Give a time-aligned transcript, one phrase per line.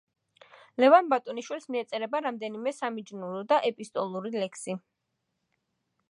[0.83, 4.75] ლევან ბატონიშვილს მიეწერება რამდენიმე სამიჯნურო და ეპისტოლური ლექსი.